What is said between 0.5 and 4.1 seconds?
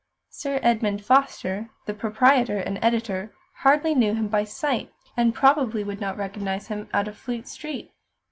Edmund Foster, the proprietor and editor, hardly